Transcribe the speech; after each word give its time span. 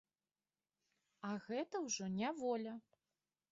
А 1.29 1.35
гэта 1.45 1.83
ўжо 1.85 2.05
няволя. 2.17 2.73